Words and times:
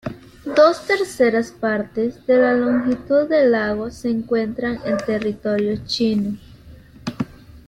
Dos 0.55 0.87
terceras 0.87 1.51
partes 1.51 2.25
de 2.25 2.35
la 2.37 2.53
longitud 2.53 3.29
del 3.29 3.51
lago 3.51 3.91
se 3.91 4.09
encuentran 4.09 4.79
en 4.83 4.97
territorio 4.97 5.77
chino. 5.85 6.39